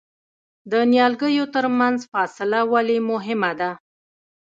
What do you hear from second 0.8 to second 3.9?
نیالګیو ترمنځ فاصله ولې مهمه ده؟